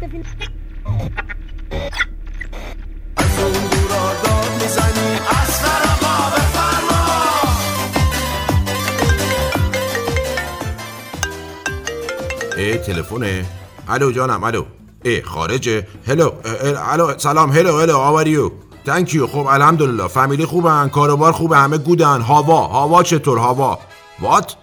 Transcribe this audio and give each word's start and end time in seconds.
ای 0.00 0.08
تلفونه 12.78 13.44
الو 13.88 14.12
جانم 14.12 14.44
الو. 14.44 14.64
ای 15.04 15.22
خارجه 15.22 15.86
هلو 16.06 16.32
الو 16.92 17.18
سلام. 17.18 17.52
هلو 17.52 17.78
هلو 17.78 17.96
آوریو 17.96 18.50
تانک 18.86 19.14
یو 19.14 19.26
خب 19.26 19.46
الحمدلله. 19.46 20.08
فامیلی 20.08 20.46
خوبن 20.46 20.88
کاروبار 20.88 21.32
خوبه 21.32 21.56
همه 21.56 21.78
گودن. 21.78 22.20
هوا 22.20 22.66
هوا 22.66 23.02
چطور؟ 23.02 23.38
هوا 23.38 23.78
وات 24.20 24.56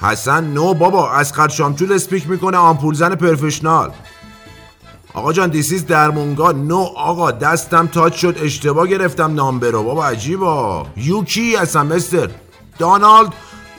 حسن 0.00 0.44
نو 0.44 0.74
بابا 0.74 1.10
از 1.10 1.32
شامچول 1.50 1.92
اسپیک 1.92 2.30
می‌کنه 2.30 2.56
آمپول 2.56 2.94
زن 2.94 3.14
پرفشنال. 3.14 3.92
آقا 5.18 5.32
جان 5.32 5.50
دیسیز 5.50 5.86
درمونگا. 5.86 6.52
نو 6.52 6.82
آقا 6.96 7.30
دستم 7.30 7.86
تاچ 7.86 8.14
شد 8.14 8.36
اشتباه 8.42 8.86
گرفتم 8.86 9.34
نامبر 9.34 9.70
رو 9.70 9.82
بابا 9.82 10.06
عجیبا. 10.06 10.86
یوکی 10.96 11.56
هستم 11.56 11.86
مستر. 11.86 12.28
دانالد 12.78 13.32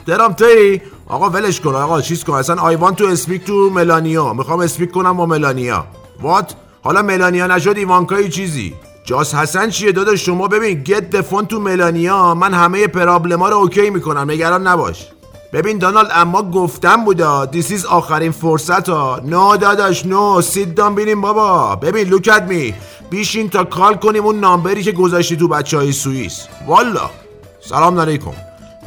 درام 0.05 0.33
تی. 0.33 0.81
آقا 1.07 1.29
ولش 1.29 1.59
کن 1.59 1.75
آقا 1.75 2.01
چیز 2.01 2.23
کن. 2.23 2.33
اصلا 2.33 2.61
آیوان 2.61 2.95
تو 2.95 3.05
اسپیک 3.05 3.43
تو 3.43 3.69
ملانیا. 3.69 4.33
می‌خوام 4.33 4.59
اسپیک 4.59 4.91
کنم 4.91 5.17
با 5.17 5.25
ملانیا. 5.25 5.85
وات 6.21 6.55
حالا 6.81 7.01
ملانیا 7.01 7.47
نشد 7.47 7.77
ایوانکای 7.77 8.29
چیزی. 8.29 8.73
جاس 9.05 9.35
حسن 9.35 9.69
چیه 9.69 9.91
داداش؟ 9.91 10.25
شما 10.25 10.47
ببین 10.47 10.83
گت 10.83 11.09
دفون 11.09 11.45
تو 11.45 11.59
ملانیا. 11.59 12.33
من 12.35 12.53
همه 12.53 12.87
پرابلما 12.87 13.49
رو 13.49 13.57
اوکی 13.57 13.89
می‌کنم. 13.89 14.31
نگران 14.31 14.67
نباش. 14.67 15.07
ببین 15.53 15.77
دانالد 15.77 16.11
اما 16.13 16.43
گفتم 16.43 17.05
بودا. 17.05 17.45
دیسیز 17.45 17.85
آخرین 17.85 18.31
فرصت 18.31 18.89
ها 18.89 19.21
نو 19.25 19.57
داداش 19.57 20.05
نو 20.05 20.41
سید 20.41 20.75
دام 20.75 20.95
بینیم 20.95 21.21
بابا. 21.21 21.75
ببین 21.75 22.07
لوکت 22.07 22.41
می 22.41 22.73
بیشین 23.09 23.49
تا 23.49 23.63
کال 23.63 23.95
کنیم 23.95 24.25
اون 24.25 24.39
نامبری 24.39 24.83
که 24.83 24.91
گذاشتی 24.91 25.37
تو 25.37 25.47
بچه 25.47 25.77
های 25.77 25.91
سوئیس. 25.91 26.47
والا. 26.67 27.09
سلام 27.61 27.99
علیکم. 27.99 28.31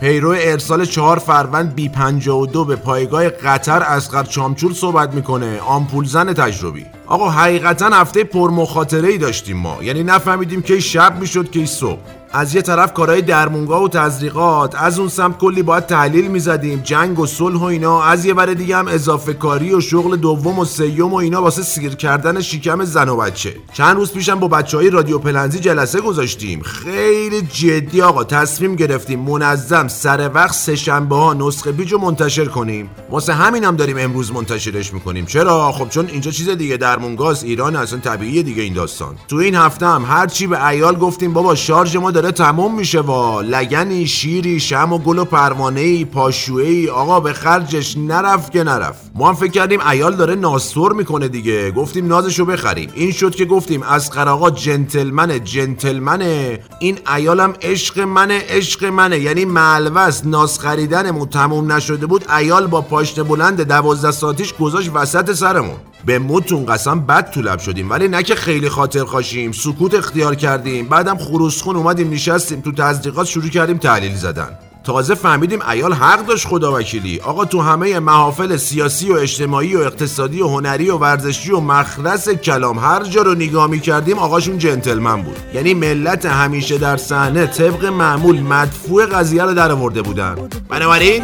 پیرو 0.00 0.34
ارسال 0.38 0.84
چهار 0.84 1.18
فروند 1.18 1.74
بی 1.74 1.88
52 1.88 2.64
به 2.64 2.76
پایگاه 2.76 3.28
قطر 3.28 3.82
اسقر 3.82 4.24
چامچول 4.24 4.74
صحبت 4.74 5.14
می‌کنه. 5.14 5.60
آمپول 5.60 6.04
زن 6.04 6.32
تجربی. 6.32 6.86
آقا 7.12 7.30
حقیقتا 7.30 7.86
هفته 7.86 8.24
پرمخاطره 8.24 9.08
ای 9.08 9.18
داشتیم 9.18 9.56
ما. 9.56 9.78
یعنی 9.82 10.02
نفهمیدیم 10.02 10.62
که 10.62 10.80
شب 10.80 11.20
می‌شد 11.20 11.50
که 11.50 11.66
صبح. 11.66 12.00
از 12.34 12.54
یه 12.54 12.62
طرف 12.62 12.92
کارهای 12.94 13.22
درمونگاه 13.22 13.82
و 13.82 13.88
تزریقات 13.88 14.74
از 14.74 14.98
اون 14.98 15.08
سمت 15.08 15.38
کلی 15.38 15.62
باید 15.62 15.86
تحلیل 15.86 16.28
می‌زدیم 16.28 16.80
جنگ 16.84 17.18
و 17.18 17.26
صلح 17.26 17.60
و 17.60 17.64
اینا. 17.64 18.02
از 18.02 18.24
یه 18.24 18.34
بر 18.34 18.46
دیگه 18.46 18.76
هم 18.76 18.88
اضافه 18.88 19.32
کاری 19.32 19.74
و 19.74 19.80
شغل 19.80 20.16
دوم 20.16 20.58
و 20.58 20.64
سیوم 20.64 21.12
و 21.12 21.16
اینا 21.16 21.42
واسه 21.42 21.62
سیر 21.62 21.94
کردن 21.94 22.40
شیکم 22.40 22.84
زن 22.84 23.08
و 23.08 23.16
بچه. 23.16 23.54
چند 23.72 23.96
روز 23.96 24.12
پیشم 24.12 24.40
با 24.40 24.48
بچه 24.48 24.76
های 24.76 24.90
رادیو 24.90 25.18
پلنزی 25.18 25.58
جلسه 25.58 26.00
گذاشتیم. 26.00 26.62
خیلی 26.62 27.42
جدی 27.42 28.02
آقا 28.02 28.24
تصمیم 28.24 28.76
گرفتیم 28.76 29.20
منظم 29.20 29.88
سر 29.88 30.30
وقت 30.34 30.54
سه 30.54 30.76
شنبه 30.76 31.16
ها 31.16 31.34
نسخه 31.34 31.72
پیچو 31.72 31.98
منتشر 31.98 32.44
کنیم. 32.44 32.90
واسه 33.10 33.32
همین 33.34 33.64
هم 33.64 33.76
داریم 33.76 33.98
امروز 33.98 34.32
منتشرش 34.32 34.94
می‌کنیم. 34.94 35.26
چرا؟ 35.26 35.72
خب 35.72 35.88
چون 35.88 36.06
اینجا 36.06 36.30
چیز 36.30 36.48
دیگه 36.48 36.76
درمونگاه 37.02 37.44
ایران 37.44 37.76
اصلا 37.76 37.98
طبیعیه 37.98 38.42
دیگه 38.42 38.62
این 38.62 38.74
داستان. 38.74 39.14
تو 39.28 39.36
این 39.36 39.54
هفته 39.54 39.86
هم 39.86 40.04
هر 40.04 40.26
چی 40.26 40.46
به 40.46 40.56
عیال 40.56 40.96
گفتیم 40.96 41.32
بابا 41.32 41.54
شارژ 41.54 41.96
ما 41.96 42.10
داره 42.10 42.32
تموم 42.32 42.74
میشه 42.74 43.00
وا. 43.00 43.40
لگنی 43.40 44.06
شیری 44.06 44.60
شمع 44.60 44.92
و 44.92 44.98
گل 44.98 45.18
و 45.18 45.24
پروانه 45.24 45.80
ای 45.80 46.04
پاشویه 46.04 46.62
ای 46.62 46.88
آقا 46.88 47.20
به 47.20 47.32
خرجش 47.32 47.96
نرفت 47.96 48.52
که 48.52 48.64
نرفت. 48.64 49.10
ما 49.14 49.28
هم 49.28 49.34
فکر 49.34 49.50
کردیم 49.50 49.80
عیال 49.86 50.16
داره 50.16 50.34
ناستور 50.34 50.92
می‌کنه 50.92 51.28
دیگه. 51.28 51.70
گفتیم 51.70 52.06
نازشو 52.06 52.44
بخریم. 52.44 52.90
این 52.94 53.12
شد 53.12 53.34
که 53.34 53.44
گفتیم 53.44 53.82
از 53.82 54.10
آقا 54.18 54.50
جنتلمنه 54.50 55.40
جنتلمنه. 55.40 56.58
این 56.78 56.98
ایالم 57.16 57.54
عشق 57.62 57.98
منه 58.00 58.42
عشق 58.48 58.84
منه. 58.84 59.18
یعنی 59.18 59.44
ملوس 59.44 60.24
ناز 60.24 60.58
خریدنمون 60.58 61.28
تموم 61.28 61.72
نشده 61.72 62.06
بود. 62.06 62.30
ایال 62.30 62.66
با 62.66 62.80
پاشنه 62.80 63.24
بلند 63.24 63.60
دوازده 63.60 64.10
ساعتیش 64.10 64.54
گذاشت 64.54 64.90
وسط 64.94 65.32
سرمون. 65.32 65.76
به 66.06 66.18
متون 66.18 66.66
قسم 66.66 67.00
بد 67.00 67.30
طولب 67.30 67.58
شدیم. 67.58 67.90
ولی 67.90 68.08
نه 68.08 68.22
که 68.22 68.34
خیلی 68.34 68.68
خاطر 68.68 69.04
خاشیم. 69.04 69.52
سکوت 69.52 69.94
اختیار 69.94 70.34
کردیم. 70.34 70.88
بعدم 70.88 71.18
خروسخون 71.18 71.76
اومدیم 71.76 72.10
نشستیم. 72.10 72.60
تو 72.60 72.72
تزریقات 72.72 73.26
شروع 73.26 73.48
کردیم 73.48 73.78
تحلیل 73.78 74.14
زدن. 74.14 74.58
تازه 74.84 75.14
فهمیدیم 75.14 75.62
ایال 75.70 75.92
حق 75.92 76.26
داشت 76.26 76.46
خدا 76.46 76.78
وکیلی. 76.78 77.20
آقا 77.20 77.44
تو 77.44 77.60
همه 77.60 77.98
محافل 77.98 78.56
سیاسی 78.56 79.12
و 79.12 79.16
اجتماعی 79.16 79.76
و 79.76 79.80
اقتصادی 79.80 80.42
و 80.42 80.48
هنری 80.48 80.90
و 80.90 80.96
ورزشی 80.96 81.52
و 81.52 81.60
مخلص 81.60 82.28
کلام 82.28 82.78
هر 82.78 83.04
جا 83.04 83.22
رو 83.22 83.34
نگاه 83.34 83.66
می 83.66 83.80
کردیم 83.80 84.18
آقاشون 84.18 84.58
جنتلمن 84.58 85.22
بود. 85.22 85.36
یعنی 85.54 85.74
ملت 85.74 86.26
همیشه 86.26 86.78
در 86.78 86.96
صحنه 86.96 87.46
طبق 87.46 87.84
معمول 87.84 88.40
مدفوع 88.40 89.06
قضیه 89.06 89.42
رو 89.42 89.54
در 89.54 89.72
آورده 89.72 90.02
بودن. 90.02 90.36
بنابراین 90.68 91.22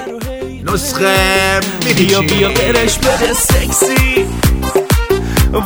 نسخه 0.64 1.60
بیا 1.96 2.20
بیا 2.20 2.48
برش 2.48 2.98
بده 2.98 3.32
سکسی. 3.32 4.26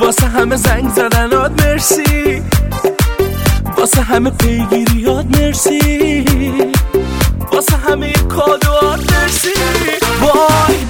واسه 0.01 0.27
همه 0.27 0.57
زنگ 0.57 0.89
زدنات 0.95 1.63
مرسی. 1.63 2.43
واسه 3.79 4.03
همه 4.03 4.31
پیگیریات 4.31 5.27
مرسی. 5.37 6.25
واسه 7.53 7.77
همه 7.89 8.13
کادوات 8.13 9.13
مرسی. 9.13 9.49
وای 10.21 10.85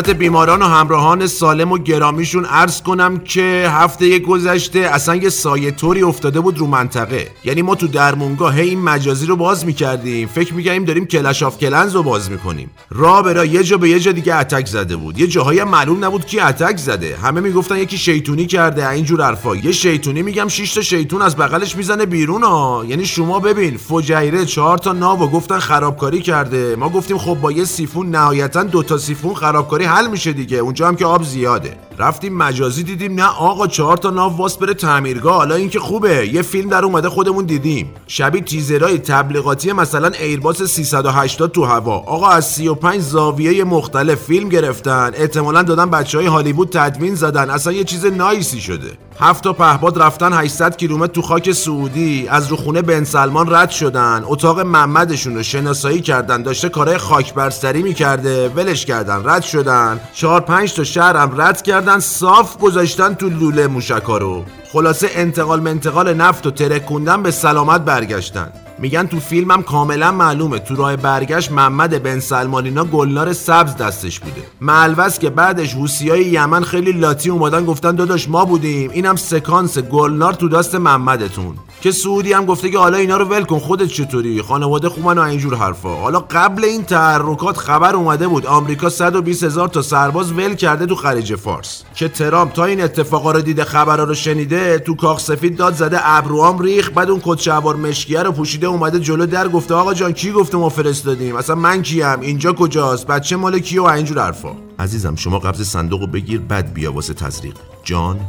خدمت 0.00 0.16
بیماران 0.16 0.62
و 0.62 0.64
همراهان 0.64 1.26
سالم 1.26 1.72
و 1.72 1.78
گرامیشون 1.78 2.44
عرض 2.44 2.82
کنم 2.82 3.18
که 3.18 3.66
هفته 3.68 4.18
گذشته 4.18 4.78
اصلا 4.78 5.16
یه 5.16 5.28
سایه 5.28 5.70
طوری 5.70 6.02
افتاده 6.02 6.40
بود 6.40 6.58
رو 6.58 6.66
منطقه. 6.66 7.30
یعنی 7.44 7.62
ما 7.62 7.74
تو 7.74 7.86
درمونگاه 7.86 8.54
هی 8.54 8.68
این 8.68 8.82
مجازی 8.82 9.26
رو 9.26 9.36
باز 9.36 9.66
می‌کردیم. 9.66 10.28
فکر 10.28 10.54
می‌کردیم 10.54 10.84
داریم 10.84 11.06
Clash 11.06 11.42
of 11.42 11.58
Clans 11.58 11.94
رو 11.94 12.02
باز 12.02 12.30
می‌کنیم. 12.30 12.70
را 12.90 13.22
به 13.22 13.48
یه 13.48 13.62
جا 13.62 13.76
به 13.76 13.88
یه 13.88 14.00
جا 14.00 14.12
دیگه 14.12 14.34
attack 14.34 14.66
زده 14.66 14.96
بود. 14.96 15.18
یه 15.18 15.26
جاهایی 15.26 15.64
معلوم 15.64 16.04
نبود 16.04 16.26
کی 16.26 16.40
attack 16.40 16.76
زده. 16.76 17.16
همه 17.22 17.40
می‌گفتن 17.40 17.78
یکی 17.78 17.98
شیطونی 17.98 18.46
کرده. 18.46 18.88
اینجور 18.88 19.22
حرفا. 19.22 19.56
یه 19.56 19.72
شیطونی 19.72 20.22
میگم 20.22 20.48
6 20.48 20.74
تا 20.74 20.82
شیطون 20.82 21.22
از 21.22 21.36
بغلش 21.36 21.76
می‌زنه 21.76 22.06
بیرون 22.06 22.42
ها. 22.42 22.84
یعنی 22.88 23.06
شما 23.06 23.38
ببین 23.38 23.76
فجیره 23.76 24.44
چهار 24.44 24.78
تا 24.78 24.92
ناو 24.92 25.18
گفتن 25.18 25.58
خرابکاری 25.58 26.20
کرده. 26.20 26.76
ما 26.76 26.88
گفتیم 26.88 27.18
خب 27.18 27.34
با 27.34 27.52
یه 27.52 27.64
سیفون 27.64 28.10
نهایتا 28.10 28.62
دو 28.62 28.82
تا 28.82 28.98
سیفون 28.98 29.34
خرابکاری 29.34 29.84
حل 29.90 30.06
میشه 30.06 30.32
دیگه. 30.32 30.58
اونجا 30.58 30.88
هم 30.88 30.96
که 30.96 31.06
آب 31.06 31.22
زیاده. 31.24 31.76
رفتیم 32.00 32.36
مجازی 32.36 32.82
دیدیم 32.82 33.14
نه 33.14 33.26
آقا 33.26 33.66
چهار 33.66 33.96
تا 33.96 34.10
ناو 34.10 34.36
واس 34.36 34.56
بره 34.56 34.74
تعمیرگاه. 34.74 35.34
حالا 35.34 35.54
این 35.54 35.68
که 35.68 35.80
خوبه. 35.80 36.28
یه 36.32 36.42
فیلم 36.42 36.68
در 36.68 36.84
اومده 36.84 37.08
خودمون 37.08 37.44
دیدیم. 37.44 37.90
شبیه 38.06 38.42
تیزرهای 38.42 38.98
تبلیغاتی 38.98 39.72
مثلا 39.72 40.08
ایرباس 40.08 40.62
380 40.62 41.52
تو 41.52 41.64
هوا. 41.64 41.96
آقا 41.96 42.28
از 42.28 42.46
35 42.46 43.00
زاویه 43.00 43.64
مختلف 43.64 44.22
فیلم 44.22 44.48
گرفتن. 44.48 45.10
احتمالا 45.14 45.62
دادن 45.62 45.90
بچه 45.90 46.18
های 46.18 46.26
هالیوود 46.26 46.68
تدوین 46.72 47.14
زدن. 47.14 47.50
اصلا 47.50 47.72
یه 47.72 47.84
چیز 47.84 48.06
نایسی 48.06 48.60
شده. 48.60 48.90
هفت 49.20 49.44
تا 49.44 49.52
پهباد 49.52 50.02
رفتن 50.02 50.32
800 50.32 50.76
کیلومتر 50.76 51.12
تو 51.12 51.22
خاک 51.22 51.52
سعودی. 51.52 52.28
از 52.28 52.48
رو 52.48 52.56
خونه 52.56 52.82
بن 52.82 53.04
سلمان 53.04 53.54
رد 53.54 53.70
شدن. 53.70 54.22
اتاق 54.26 54.60
محمدشون 54.60 55.34
رو 55.34 55.42
شناسایی 55.42 56.00
کردن. 56.00 56.42
داشته 56.42 56.68
کارهای 56.68 56.98
خاک 56.98 57.34
برسری 57.34 57.82
می‌کرده. 57.82 58.48
ولش 58.48 58.86
کردن. 58.86 59.22
رد 59.24 59.42
شدن. 59.42 60.00
چهار 60.14 60.40
پنج 60.40 60.74
تا 60.74 60.84
شهر 60.84 61.16
هم 61.16 61.40
رد 61.40 61.62
کردن. 61.62 61.89
صاف 61.98 62.58
گذاشتن 62.58 63.14
تو 63.14 63.28
لوله 63.28 63.66
موشکا 63.66 64.18
رو. 64.18 64.44
خلاصه 64.72 65.10
انتقال 65.14 65.60
منتقال 65.60 66.14
نفت 66.14 66.46
و 66.46 66.50
ترکوندن 66.50 67.22
به 67.22 67.30
سلامت 67.30 67.80
برگشتن. 67.80 68.52
میگن 68.78 69.06
تو 69.06 69.20
فیلمم 69.20 69.62
کاملا 69.62 70.12
معلومه. 70.12 70.58
تو 70.58 70.74
راه 70.74 70.96
برگشت 70.96 71.52
محمد 71.52 72.02
بن 72.02 72.20
سلمانینا 72.20 72.84
گلنار 72.84 73.32
سبز 73.32 73.76
دستش 73.76 74.20
بوده. 74.20 74.42
ملوس 74.60 75.18
که 75.18 75.30
بعدش 75.30 75.74
های 76.08 76.24
یمن 76.24 76.62
خیلی 76.62 76.92
لاتی 76.92 77.30
اومدن 77.30 77.64
گفتن 77.64 77.94
داداش 77.94 78.28
ما 78.28 78.44
بودیم. 78.44 78.90
اینم 78.90 79.16
سکانس 79.16 79.78
گلنار 79.78 80.32
تو 80.32 80.48
دست 80.48 80.74
محمدتون. 80.74 81.56
که 81.80 81.92
سعودی 81.92 82.32
هم 82.32 82.46
گفته 82.46 82.70
که 82.70 82.78
حالا 82.78 82.98
اینا 82.98 83.16
رو 83.16 83.24
ول 83.24 83.44
کن 83.44 83.58
خودت 83.58 83.88
چطوری؟ 83.88 84.42
خانواده 84.42 84.88
خوبن 84.88 85.18
و 85.18 85.22
اینجور 85.22 85.54
حرفا. 85.54 85.96
حالا 85.96 86.20
قبل 86.20 86.64
این 86.64 86.84
تحرکات 86.84 87.56
خبر 87.56 87.96
اومده 87.96 88.28
بود 88.28 88.46
آمریکا 88.46 88.88
120 88.88 89.44
هزار 89.44 89.68
تا 89.68 89.82
سرباز 89.82 90.32
ول 90.32 90.54
کرده 90.54 90.86
تو 90.86 90.94
خلیج 90.94 91.34
فارس. 91.34 91.84
که 91.94 92.08
ترامپ 92.08 92.52
تا 92.52 92.64
این 92.64 92.80
اتفاقا 92.82 93.32
رو 93.32 93.40
دیده 93.40 93.64
خبرها 93.64 94.04
رو 94.04 94.14
شنیده 94.14 94.78
تو 94.78 94.94
کاخ 94.94 95.20
سفید 95.20 95.56
داد 95.56 95.74
زده 95.74 95.98
ابروام 96.02 96.58
ریخ 96.58 96.90
بعد 96.90 97.10
اون 97.10 97.20
کت 97.24 97.48
مشکیه 97.48 98.22
رو 98.22 98.32
پوشیده 98.32 98.66
اومده 98.66 99.00
جلو 99.00 99.26
در 99.26 99.48
گفته 99.48 99.74
آقا 99.74 99.94
جان 99.94 100.12
کی 100.12 100.32
گفته 100.32 100.56
ما 100.56 100.68
فرستادیم؟ 100.68 101.36
اصلا 101.36 101.56
من 101.56 101.82
کیم؟ 101.82 102.20
اینجا 102.20 102.52
کجاست؟ 102.52 103.06
بچه 103.06 103.36
مال 103.36 103.58
کیه 103.58 103.82
و 103.82 103.84
اینجور 103.84 104.18
حرفا. 104.18 104.52
عزیزم 104.78 105.16
شما 105.16 105.38
قبض 105.38 105.62
صندوق 105.62 106.10
بگیر 106.10 106.40
بعد 106.40 106.74
بیا 106.74 106.92
واسه 106.92 107.14
تزریق. 107.14 107.54
جان 107.84 108.20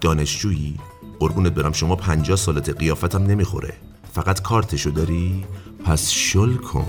دانشجویی؟ 0.00 0.89
قربونت 1.20 1.52
برم 1.52 1.72
شما 1.72 1.96
پنجاه 1.96 2.36
سالت 2.36 2.78
قیافتم 2.78 3.22
نمی‌خوره. 3.22 3.74
فقط 4.12 4.42
کارتشو 4.42 4.90
داری؟ 4.90 5.44
پس 5.84 6.10
شل 6.10 6.56
کن. 6.56 6.86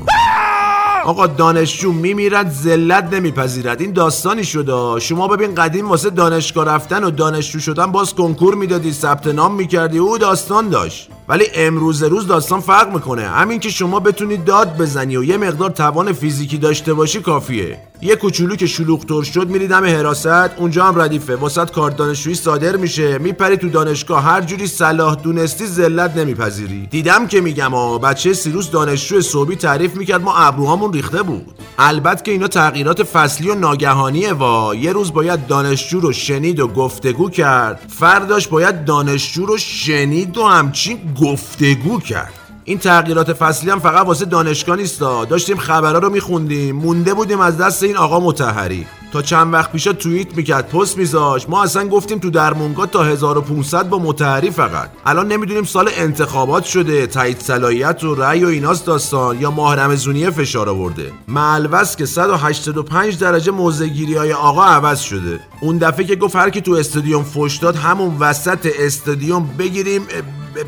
آقا 1.05 1.27
دانشجو 1.27 1.91
میمیرد 1.91 2.49
ذلت 2.49 3.13
نمیپذیرد. 3.13 3.81
این 3.81 3.93
داستانی 3.93 4.43
شده. 4.43 4.99
شما 4.99 5.27
ببین 5.27 5.55
قدیم 5.55 5.89
واسه 5.89 6.09
دانشگاه 6.09 6.65
رفتن 6.65 7.03
و 7.03 7.11
دانشجو 7.11 7.59
شدن 7.59 7.91
باز 7.91 8.13
کنکور 8.13 8.55
می‌دادی 8.55 8.91
ثبت 8.93 9.27
نام 9.27 9.55
می‌کردی 9.55 9.97
او 9.97 10.17
داستان 10.17 10.69
داشت. 10.69 11.09
ولی 11.29 11.45
امروز 11.55 12.03
روز 12.03 12.27
داستان 12.27 12.59
فرق 12.59 12.93
می‌کنه. 12.93 13.21
همین 13.21 13.59
که 13.59 13.69
شما 13.69 13.99
بتونی 13.99 14.37
داد 14.37 14.77
بزنی 14.77 15.17
و 15.17 15.23
یه 15.23 15.37
مقدار 15.37 15.69
توان 15.69 16.13
فیزیکی 16.13 16.57
داشته 16.57 16.93
باشی 16.93 17.19
کافیه. 17.19 17.79
یه 18.03 18.15
کوچولو 18.15 18.55
که 18.55 18.67
شلوغ 18.67 19.05
تر 19.05 19.21
شد 19.21 19.49
میری 19.49 19.67
دم 19.67 19.85
حراست 19.85 20.51
اونجا 20.57 20.85
هم 20.85 21.01
ردیفه. 21.01 21.35
واسط 21.35 21.71
کارت 21.71 21.95
دانشجویی 21.95 22.35
صادر 22.35 22.75
میشه. 22.75 23.17
میپری 23.17 23.57
تو 23.57 23.69
دانشگاه 23.69 24.23
هر 24.23 24.41
جوری 24.41 24.67
صلاح 24.67 25.15
دونستی 25.15 25.67
ذلت 25.67 26.17
نمیپذیری. 26.17 26.87
دیدم 26.87 27.27
که 27.27 27.41
میگم 27.41 27.73
آ 27.73 27.97
بچه 27.97 28.33
سیروس 28.33 28.69
دانشجو 28.69 29.21
صوبی 29.21 29.55
تعریف 29.55 29.95
می‌کرد 29.95 30.21
ما 30.21 30.35
ابروهامون 30.35 30.93
ریخته 30.93 31.23
بود. 31.23 31.45
البته 31.77 32.23
که 32.23 32.31
اینا 32.31 32.47
تغییرات 32.47 33.03
فصلی 33.03 33.49
و 33.49 33.55
ناگهانیه 33.55 34.33
وا. 34.33 34.75
یه 34.75 34.91
روز 34.91 35.13
باید 35.13 35.47
دانشجو 35.47 35.99
رو 35.99 36.13
شنید 36.13 36.59
و 36.59 36.67
گفتگو 36.67 37.29
کرد. 37.29 37.79
فرداش 37.99 38.47
باید 38.47 38.85
دانشجو 38.85 39.45
رو 39.45 39.57
شنید 39.57 40.37
و 40.37 40.43
همچین 40.43 40.97
گفتگو 41.21 41.99
کرد. 41.99 42.33
این 42.63 42.79
تغییرات 42.79 43.33
فصلی 43.33 43.69
هم 43.71 43.79
فقط 43.79 44.05
واسه 44.05 44.25
دانشگاه 44.25 44.75
نیستا 44.75 45.25
داشتیم 45.25 45.57
خبرها 45.57 45.99
رو 45.99 46.09
میخوندیم. 46.09 46.75
مونده 46.75 47.13
بودیم 47.13 47.39
از 47.39 47.57
دست 47.57 47.83
این 47.83 47.97
آقا 47.97 48.19
متحری. 48.19 48.85
تا 49.13 49.21
چند 49.21 49.53
وقت 49.53 49.71
پیشا 49.71 49.93
توییت 49.93 50.35
می‌کرد 50.35 50.69
پست 50.69 50.97
میذاش 50.97 51.49
ما 51.49 51.63
اصلا 51.63 51.87
گفتیم 51.87 52.19
تو 52.19 52.29
درمونگا 52.29 52.85
تا 52.85 53.03
1500 53.03 53.89
با 53.89 53.99
متحری 53.99 54.51
فقط. 54.51 54.89
الان 55.05 55.27
نمی‌دونیم 55.27 55.63
سال 55.63 55.89
انتخابات 55.97 56.63
شده 56.63 57.07
تایید 57.07 57.39
صلاحیت 57.39 58.03
و 58.03 58.15
رأی 58.15 58.45
و 58.45 58.47
ایناست 58.47 58.85
داستان 58.85 59.41
یا 59.41 59.51
ماه 59.51 59.75
رمزونیه 59.75 60.29
فشار 60.29 60.69
آورده. 60.69 61.11
ملوس 61.27 61.95
که 61.95 62.05
185 62.05 63.17
درجه 63.17 63.51
موزگیری 63.51 64.15
های 64.15 64.33
آقا 64.33 64.63
عوض 64.63 64.99
شده. 64.99 65.39
اون 65.61 65.77
دفعه 65.77 66.05
که 66.05 66.15
گفت 66.15 66.35
هر 66.35 66.49
کی 66.49 66.61
تو 66.61 66.71
استادیوم 66.71 67.23
فوش 67.23 67.57
داد 67.57 67.75
همون 67.75 68.17
وسط 68.19 68.67
استادیوم 68.79 69.49
بگیریم 69.59 70.01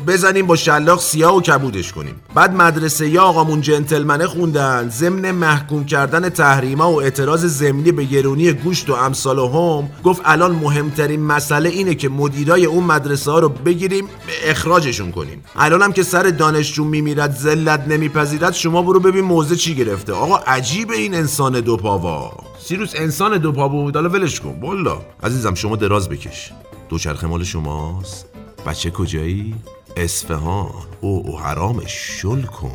بزنیم 0.06 0.46
با 0.46 0.56
شلاق 0.56 1.00
سیاه 1.00 1.36
و 1.36 1.40
کبودش 1.40 1.92
کنیم. 1.92 2.14
بعد 2.34 2.54
مدرسه 2.54 3.08
یا 3.08 3.22
آقامون 3.22 3.60
جنتلمنه 3.60 4.26
خوندن 4.26 4.88
ضمن 4.88 5.30
محکوم 5.30 5.84
کردن 5.84 6.28
تحریما 6.28 6.92
و 6.92 7.02
اعتراض 7.02 7.46
ضمنی 7.46 7.92
به 7.92 8.04
گرونی 8.04 8.52
گوشت 8.52 8.90
و 8.90 8.92
امثال 8.92 9.38
هم 9.38 9.90
گفت 10.04 10.22
الان 10.24 10.52
مهمترین 10.52 11.22
مسئله 11.22 11.68
اینه 11.68 11.94
که 11.94 12.08
مدیرای 12.08 12.64
اون 12.64 12.84
مدرسه 12.84 13.30
ها 13.30 13.38
رو 13.38 13.48
بگیریم 13.48 14.08
اخراجشون 14.44 15.10
کنیم. 15.12 15.44
الان 15.56 15.82
هم 15.82 15.92
که 15.92 16.02
سر 16.02 16.22
دانشجو 16.22 16.84
میمیرد 16.84 17.36
ذلت 17.36 17.88
نمیپذیرد 17.88 18.52
شما 18.52 18.82
برو 18.82 19.00
ببین 19.00 19.24
موزه 19.24 19.56
چی 19.56 19.74
گرفته. 19.74 20.12
آقا 20.12 20.36
عجیب 20.36 20.90
این 20.90 21.14
انسان 21.14 21.60
دو 21.60 21.76
پاوا. 21.76 22.32
سیروس 22.58 22.92
انسان 22.96 23.38
دو 23.38 23.52
پا 23.52 23.68
بود؟ 23.68 23.96
حالا 23.96 24.08
ولش 24.08 24.40
کن. 24.40 24.58
والا 24.60 24.98
عزیزم 25.22 25.54
شما 25.54 25.76
دراز 25.76 26.08
بکش. 26.08 26.52
دوچرخه 26.88 27.26
مال 27.26 27.44
شماست. 27.44 28.33
بچه 28.66 28.90
کجایی؟ 28.90 29.54
اصفهان. 29.96 30.70
او 31.00 31.22
او 31.26 31.38
حرام 31.38 31.82
شل 31.86 32.42
کن. 32.42 32.72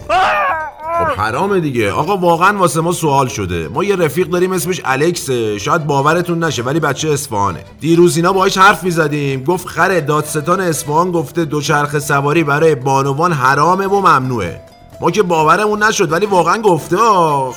خب 1.00 1.20
حرامه 1.22 1.60
دیگه. 1.60 1.92
آقا 1.92 2.18
واقعا 2.18 2.58
واسه 2.58 2.82
ما 2.82 2.92
سوال 2.92 3.28
شده. 3.28 3.68
ما 3.68 3.84
یه 3.84 3.96
رفیق 3.96 4.28
داریم 4.28 4.52
اسمش 4.52 4.82
الکسه 4.86 5.58
شاید 5.58 5.88
باورتون 5.88 6.44
نشه 6.44 6.64
ولی 6.64 6.80
بچه 6.80 7.10
اصفهانه. 7.10 7.64
دیروز 7.80 8.18
اینا 8.18 8.34
باهاش 8.34 8.58
حرف 8.58 8.84
می‌زدیم. 8.84 9.44
گفت 9.44 9.68
خر 9.68 10.00
دادستان 10.00 10.62
اصفهان 10.62 11.12
گفته 11.12 11.46
دوچرخه 11.46 12.00
سواری 12.00 12.44
برای 12.44 12.76
بانوان 12.76 13.34
حرامه 13.34 13.88
و 13.88 14.00
ممنوعه. 14.00 14.62
ما 15.02 15.12
که 15.12 15.24
باورمون 15.24 15.84
نشد 15.84 16.12
ولی 16.12 16.26
واقعا 16.26 16.62
گفته 16.62 16.98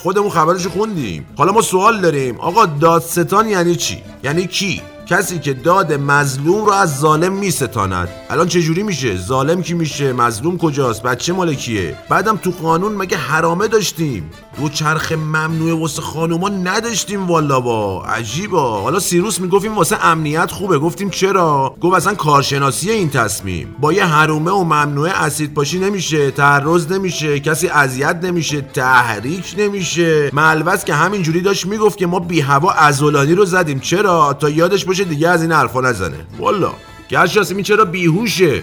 خودمون 0.02 0.31
خبرشو 0.31 0.70
خوندیم. 0.70 1.26
حالا 1.37 1.52
ما 1.52 1.62
سوال 1.62 2.00
داریم. 2.00 2.40
آقا 2.40 2.67
دادستان 2.67 3.49
یعنی 3.49 3.76
چی؟ 3.76 4.02
یعنی 4.25 4.46
کی؟ 4.46 4.82
کسی 5.06 5.38
که 5.38 5.54
داد 5.54 5.93
مظلوم 5.93 6.64
رو 6.64 6.72
از 6.72 6.99
ظالم 6.99 7.32
میستاند. 7.32 8.08
الان 8.31 8.49
چه 8.49 8.62
جوری 8.62 8.82
میشه؟ 8.82 9.16
ظالم 9.16 9.62
کی 9.62 9.75
میشه؟ 9.75 10.12
مظلوم 10.12 10.58
کجاست؟ 10.58 11.02
بچه 11.02 11.32
مال 11.32 11.54
کیه؟ 11.54 11.96
بعدم 12.08 12.37
تو 12.37 12.50
قانون 12.50 12.93
مگه 12.93 13.16
حرامه 13.16 13.69
داشتیم؟ 13.69 14.31
دو 14.60 14.69
چرخ 14.69 15.12
ممنوع 15.12 15.81
واسه 15.81 16.02
خانوما 16.02 16.49
نداشتیم 16.49 17.26
والا 17.26 17.60
با. 17.60 18.04
عجیبا 18.04 18.81
حالا 18.81 19.00
سیروس 19.00 19.40
می‌گفتیم 19.40 19.76
واسه 19.76 20.06
امنیت 20.06 20.50
خوبه. 20.50 20.78
گفتیم 20.78 21.10
چرا؟ 21.10 21.75
گفت 21.81 21.96
اصلا 21.96 22.14
کارشناسی 22.14 22.90
این 22.90 23.10
تصمیم. 23.10 23.76
با 23.81 23.93
یه 23.93 24.04
حرومه 24.04 24.50
و 24.50 24.64
ممنوع 24.64 25.08
اسید 25.08 25.54
پاشی 25.54 25.78
نمیشه. 25.78 26.31
تعرض 26.31 26.93
نمیشه. 26.93 27.40
کسی 27.40 27.69
اذیت 27.69 28.19
نمیشه. 28.22 28.60
تحریک 28.60 29.54
نمیشه. 29.58 30.31
ملوس 30.32 30.84
که 30.84 30.94
همینجوری 30.94 31.40
داشت 31.40 31.66
می‌گفت 31.66 31.99
که 31.99 32.06
ما 32.06 32.19
بی 32.19 32.40
هوا 32.40 32.72
ازولانی 32.72 33.34
رو 33.34 33.44
زدیم. 33.44 33.81
چرا؟ 33.81 34.32
تا 34.32 34.50
یادش 34.50 34.84
باشه 34.93 35.05
دیگه 35.05 35.29
از 35.29 35.43
این 35.43 35.53
حرفا 35.53 35.81
نزنه. 35.81 36.27
والا 36.39 36.73
گرشاس 37.09 37.50
این 37.50 37.62
چرا 37.62 37.85
بیهوشه. 37.85 38.62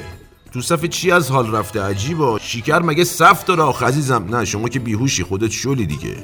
تو 0.54 0.62
صف 0.62 0.86
چی 0.86 1.12
از 1.12 1.31
حال 1.31 1.56
رفته 1.56 1.81
عجیبا؟ 1.81 2.40
شیکر 2.40 2.80
مگه 2.80 3.04
صف 3.04 3.46
داره 3.46 3.62
آخ 3.64 3.84
عزیزم؟ 3.84 4.26
نه 4.30 4.46
شما 4.46 4.70
که 4.70 4.80
بیهوشی 4.80 5.24
خودت 5.24 5.52
شلی 5.52 5.86
دیگه. 5.86 6.18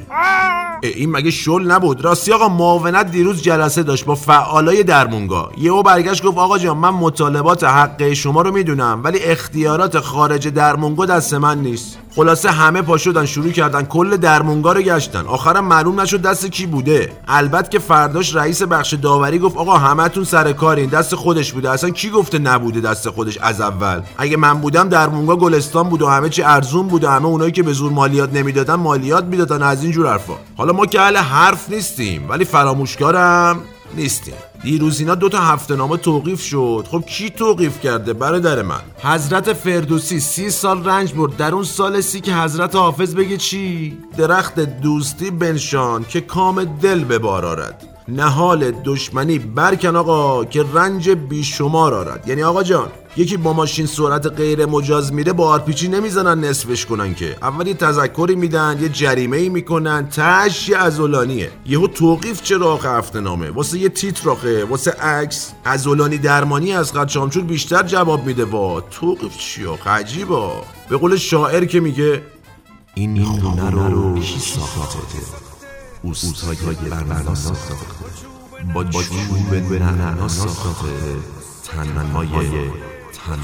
این 0.84 1.12
مگه 1.12 1.32
شل 1.32 1.72
نبود؟ 1.72 2.06
راستی 2.06 2.34
آقا 2.34 2.50
معاونت 2.50 3.12
دیروز 3.12 3.42
جلسه 3.42 3.84
داشت 3.84 4.06
با 4.06 4.16
فعالای 4.16 4.84
درمونگا. 4.84 5.52
یهو 5.58 5.84
برگشت 5.84 6.24
گفت 6.24 6.38
آقا 6.38 6.58
جان 6.58 6.78
من 6.78 6.90
مطالبات 6.90 7.64
حق 7.64 8.14
شما 8.14 8.42
رو 8.42 8.52
می‌دونم 8.52 9.02
ولی 9.04 9.20
اختیارات 9.20 10.00
خارج 10.00 10.48
درمونگا 10.48 11.06
دست 11.06 11.34
من 11.34 11.60
نیست. 11.62 11.98
خلاصه 12.16 12.52
همه 12.52 12.82
پا 12.82 12.98
شدن 12.98 13.26
شروع 13.26 13.52
کردن 13.52 13.84
کل 13.84 14.18
درمونگا 14.18 14.74
رو 14.74 14.82
گشتن. 14.82 15.26
آخرم 15.26 15.66
معلوم 15.66 16.02
نشد 16.02 16.22
دست 16.22 16.46
کی 16.46 16.66
بوده. 16.66 17.12
البته 17.28 17.70
که 17.70 17.80
فرداش 17.80 18.36
رئیس 18.36 18.64
بخش 18.64 18.94
داوری 18.94 19.40
گفت 19.40 19.58
آقا 19.58 19.78
همتون 19.78 20.24
سر 20.24 20.54
کارین 20.54 20.90
دست 20.90 21.16
خودش 21.16 21.54
بوده. 21.54 21.70
اصلا 21.70 21.90
کی 21.90 22.10
گفته 22.10 22.40
نبوده 22.40 22.82
دست 22.82 23.10
خودش 23.10 23.38
از 23.38 23.62
اول؟ 23.62 24.02
اگه 24.18 24.38
من 24.38 24.54
بودم 24.54 24.90
درمونگا 24.90 25.36
گلستان 25.36 25.90
بود 25.90 26.02
و 26.02 26.08
همه 26.08 26.30
چی 26.30 26.44
ارزون 26.44 26.88
بود 26.88 27.04
و 27.04 27.10
همه 27.10 27.26
اونایی 27.26 27.52
که 27.52 27.64
به 27.64 27.74
زور 27.74 27.92
مالیات 27.92 28.34
نمی‌دادن 28.34 28.76
مالیات 28.76 29.24
می‌دادن 29.24 29.64
از 29.64 29.84
این 29.84 29.92
جور 29.92 30.10
حرفا. 30.10 30.34
حالا 30.58 30.74
ما 30.74 30.86
که 30.86 31.02
اهل 31.02 31.18
حرف 31.18 31.70
نیستیم 31.70 32.30
ولی 32.30 32.46
فراموشکارم 32.46 33.60
نیستیم. 33.96 34.34
دیروز 34.66 35.00
اینا 35.00 35.16
دو 35.16 35.30
تا 35.30 35.40
هفته 35.40 35.76
نامه 35.76 35.98
توقیف 35.98 36.42
شد. 36.42 36.88
خب 36.92 37.04
کی 37.06 37.30
توقیف 37.30 37.82
کرده 37.82 38.14
برادر 38.14 38.62
من؟ 38.62 38.82
حضرت 39.04 39.54
فردوسی 39.54 40.20
سی 40.20 40.50
سال 40.50 40.86
رنج 40.86 41.14
برد. 41.14 41.38
در 41.38 41.54
اون 41.54 41.64
سال 41.64 42.02
سی 42.02 42.22
که 42.22 42.36
حضرت 42.36 42.76
حافظ 42.76 43.16
بگه 43.16 43.38
چی؟ 43.38 43.98
درخت 44.18 44.60
دوستی 44.60 45.32
بنشان 45.32 46.06
که 46.10 46.22
کام 46.22 46.64
دل 46.64 47.04
به 47.04 47.20
بار 47.20 47.46
آرد. 47.46 47.84
نهال 48.08 48.72
دشمنی 48.72 49.40
برکن 49.40 49.96
آقا 49.96 50.46
که 50.46 50.66
رنج 50.74 51.10
بیشمار 51.10 51.94
آرد. 51.94 52.28
یعنی 52.28 52.44
آقا 52.44 52.64
جان 52.64 52.88
یکی 53.18 53.38
با 53.38 53.54
ماشین 53.54 53.86
سرعت 53.86 54.28
غیر 54.28 54.66
مجاز 54.66 55.14
میره 55.14 55.34
با 55.34 55.48
آرپیچی 55.48 55.88
نمی‌زنن 55.88 56.44
نصفش 56.44 56.86
کنن 56.86 57.16
که. 57.16 57.38
اول 57.42 57.68
یه 57.68 57.74
تذکری 57.74 58.36
میدن 58.36 58.78
یه 58.82 58.90
جریمه 58.90 59.38
ای 59.38 59.50
می‌کنن 59.50 60.10
تهش 60.10 60.70
یه 60.70 60.78
ازولانیه 60.78 61.52
یهو 61.66 61.88
توقیف 61.88 62.42
چرا 62.42 62.74
آخه 62.74 62.90
هفته 62.90 63.20
نامه؟ 63.20 63.50
واسه 63.50 63.80
یه 63.80 63.90
تیتر 63.90 64.30
آخه 64.30 64.66
واسه 64.66 64.92
عکس. 64.92 65.52
ازولانی 65.66 66.18
درمانی 66.18 66.74
از 66.74 66.94
قد 66.94 67.08
شامچور 67.08 67.44
بیشتر 67.44 67.84
جواب 67.84 68.26
میده. 68.26 68.46
وا 68.46 68.82
توقیف 68.82 69.38
چی 69.38 69.66
آخه؟ 69.66 69.90
عجیبا. 69.90 70.64
به 70.90 70.98
قول 70.98 71.16
شاعر 71.16 71.66
که 71.66 71.80
میگه 71.80 72.22
این 72.96 73.26
خونه 73.26 73.70
رو 73.70 74.20
کی 74.20 74.40
ساخته؟ 74.40 75.00
اوستای 76.02 76.56
برنامه 76.90 77.36
ساخته. 77.36 77.74
با 78.74 78.84
چوب 78.84 79.54
نعنا 79.72 80.28
ساخته. 80.28 80.90
تنهای 81.64 82.28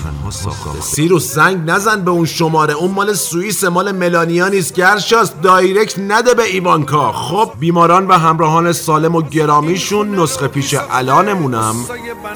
تنها 0.04 0.32
ساخته 0.32 0.82
سیروس 0.82 1.34
زنگ 1.34 1.70
نزن 1.70 2.02
به 2.02 2.12
اون 2.12 2.26
شماره. 2.26 2.74
اون 2.74 2.92
مال 2.92 3.14
سوئیس 3.14 3.64
مال 3.64 3.92
ملانیا 3.92 4.48
نیست. 4.48 4.74
گرشاست 4.74 5.42
دایرکت 5.42 6.00
نده 6.00 6.34
به 6.34 6.44
ایوانکا. 6.44 7.12
خب 7.12 7.52
بیماران 7.60 8.08
و 8.08 8.14
همراهان 8.14 8.74
سالم 8.74 9.16
و 9.16 9.22
گرامیشون 9.22 10.20
نسخه 10.20 10.48
پیش 10.48 10.76
الانمونم 10.92 11.76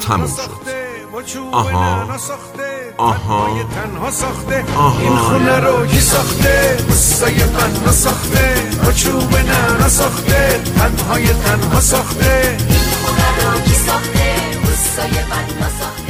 تموم 0.00 0.26
شد. 0.26 0.86
آها. 1.52 2.06
آها. 2.98 3.48
تنها 3.74 4.10
ساخته 4.10 4.64
این 5.00 5.16
خونه 5.16 5.60
رو 5.60 5.86
کی 5.86 6.00
ساخته 6.00 6.76
قصه 6.90 7.26
من 7.26 7.88
نساخته 7.88 8.70
با 8.84 8.92
چوب 8.92 9.36
نه 9.36 9.86
نساخته 9.86 10.60
تنهای 10.76 11.26
تنها 11.26 11.80
ساخته. 11.80 12.56
این 12.68 12.78
خونه 12.78 13.52
رو 13.52 13.60
کی 13.60 13.74
ساخته 13.74 14.36
قصه 14.66 15.02
من 15.30 15.66
نساخته 15.66 16.05